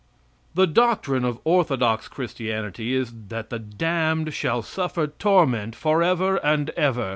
[0.55, 7.09] The doctrine of orthodox Christianity is that the damned shall suffer torment forever and forever.